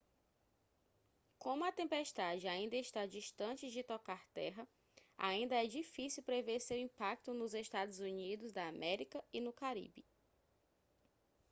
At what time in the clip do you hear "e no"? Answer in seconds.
9.31-9.53